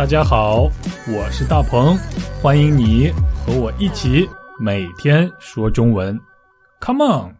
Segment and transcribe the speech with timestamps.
[0.00, 0.62] 大家好，
[1.14, 1.94] 我是大鹏，
[2.40, 4.26] 欢迎你和我一起
[4.58, 6.18] 每天说中文。
[6.80, 7.36] Come on！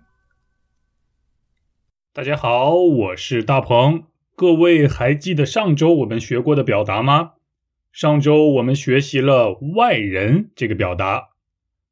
[2.13, 4.05] 大家好，我是大鹏。
[4.37, 7.31] 各位还记得上周我们学过的表达吗？
[7.93, 11.31] 上周我们学习了“外人”这个表达。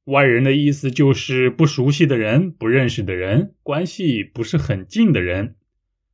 [0.04, 5.56] 外人的意思就是不熟悉的人、不认识的人、关系不是很近的人。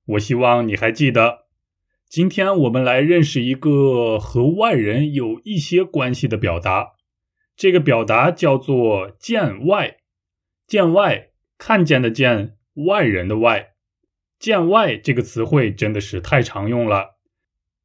[0.06, 1.43] 我希望你还记得。
[2.14, 6.92] 今天我们来认识一个和外人有一些关系的表达。
[7.56, 9.96] 这个表达叫做“见外”。
[10.64, 13.70] 见外，看见的见，外人的外。
[14.38, 17.16] 见外这个词汇真的是太常用了，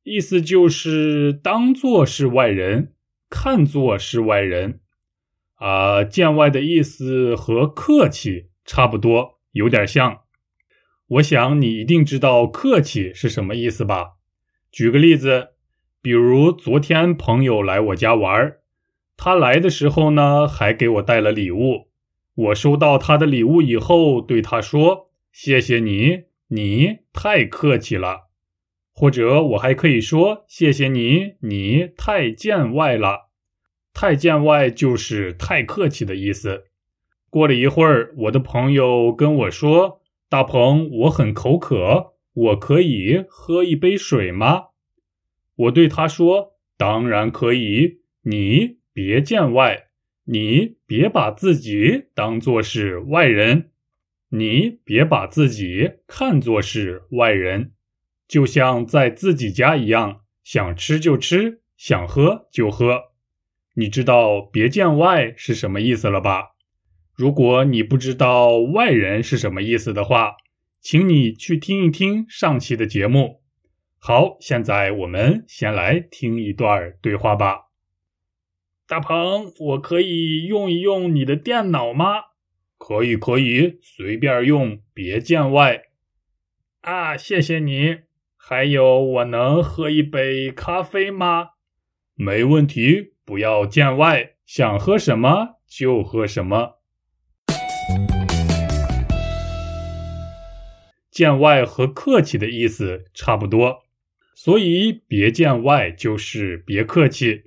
[0.03, 2.94] 意思就是当做是外人，
[3.31, 4.81] 看作是外人。
[5.55, 10.20] 啊，见外的意思和客气差不多，有点像。
[11.08, 14.17] 我想你一定知道客气是什么意思吧？
[14.72, 15.50] 举个例子，
[16.02, 18.58] 比如昨天朋友来我家玩
[19.18, 21.89] 他来的时候呢，还给我带了礼物。
[22.36, 28.30] 我收到他的礼物以后，对他说：“谢谢你，你太客气了。”
[28.94, 33.30] 或者我还可以说：“谢谢你，你太见外了。”
[33.94, 36.66] 太见外就是太客气的意思。
[37.30, 44.67] 过了一会儿，我的朋友跟我说：“大鹏，我很口渴，我可以喝一杯水吗？”
[45.55, 49.88] 我对他说：“当然可以，你别见外，
[50.25, 53.71] 你别把自己当做是外人，
[54.30, 57.73] 你别把自己看作是外人，
[58.27, 63.09] 就像在自己家一样，想吃就吃，想喝就喝。”
[63.75, 66.55] 你知道“别见外”是什么意思了吧？
[67.16, 70.36] 如果你不知道“外人”是什么意思的话，
[70.81, 73.41] 请你去听一听上期的节目。
[73.97, 77.69] 好，现在我们先来听一段对话吧。
[78.88, 82.21] 大鹏，我可以用一用你的电脑吗？
[82.77, 85.83] 可以，可以，随便用，别见外。
[86.81, 87.98] 啊，谢谢你。
[88.37, 91.49] 还有，我能喝一杯咖啡吗？
[92.15, 93.14] 没问题。
[93.25, 96.80] 不要见外，想喝什么就喝什么。
[101.19, 103.83] 见外和客气的意思差不多，
[104.33, 107.43] 所以别见外就是别客气。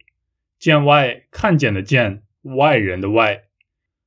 [0.58, 3.44] 见外，看见的见，外人的外，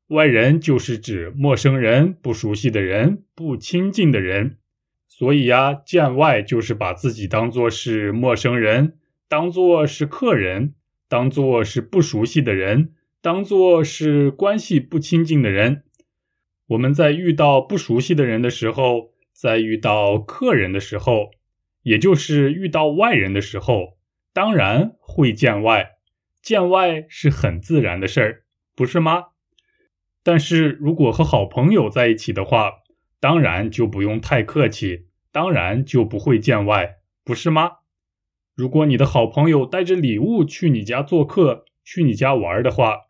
[0.10, 4.60] 外人就是指陌生人、不熟悉的人、不亲近的人。
[5.08, 10.76] 所以呀，见外就是把自己当做是陌生人，当做是客人。
[11.08, 15.82] 当做是不熟悉的人，当做是关系不亲近的人。
[16.68, 21.32] 我们在遇到不熟悉的人的时候，在遇到客人的时候，
[21.82, 23.98] 也就是遇到外人的时候，
[24.32, 25.98] 当然会见外。
[26.42, 28.46] 见外是很自然的事儿，
[28.76, 29.26] 不是吗？
[30.24, 32.84] 但是如果和好朋友在一起的话，
[33.20, 37.80] 当然就不用太客气，当然就不会见外，不是吗？
[38.56, 43.08] 如果你的好朋友带着礼物去你家做客，去你家玩的话，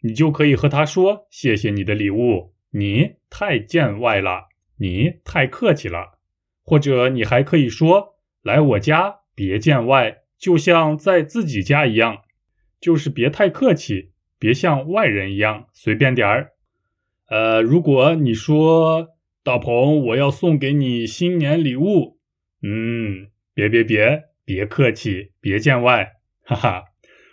[0.00, 4.48] 你就可以和他说：“谢谢你的礼物，你太见外了，
[4.78, 6.18] 你太客气了。”
[6.62, 12.22] 或者你还可以说：“来我家别见外，就像在自己家一样，
[12.80, 16.52] 就是别太客气，别像外人一样随便点儿。”
[17.28, 19.08] 呃，如果你说
[19.42, 22.18] 大鹏，我要送给你新年礼物，
[22.62, 24.24] 嗯，别别别。
[24.46, 26.12] 别客气，别见外，
[26.44, 26.84] 哈哈。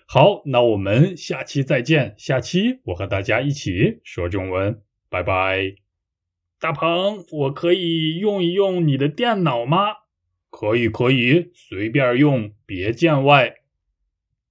[0.07, 2.15] 好，那我们下期再见。
[2.17, 5.82] 下期我和大家一起说中文，拜拜。
[6.63, 9.95] 大鹏，我可以用一用你的电脑吗？
[10.49, 13.55] 可以，可以，随便用，别见外。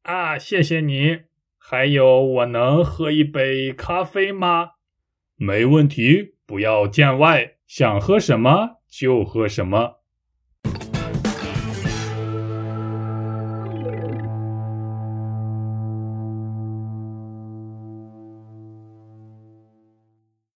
[0.02, 1.20] 啊，谢谢你。
[1.56, 4.72] 还有，我能喝一杯咖啡吗？
[5.36, 10.01] 没问题，不要见外，想喝什么就喝什么。